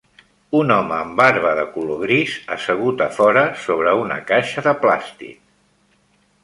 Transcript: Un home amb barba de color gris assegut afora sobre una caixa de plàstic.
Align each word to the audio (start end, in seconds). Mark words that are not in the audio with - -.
Un 0.59 0.71
home 0.75 0.95
amb 0.99 1.13
barba 1.19 1.51
de 1.59 1.65
color 1.75 2.01
gris 2.05 2.39
assegut 2.57 3.05
afora 3.09 3.45
sobre 3.67 3.95
una 4.07 4.19
caixa 4.35 4.67
de 4.71 4.77
plàstic. 4.87 5.41